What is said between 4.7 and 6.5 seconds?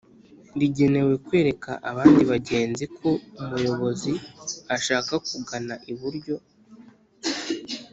ashaka kugana iburyo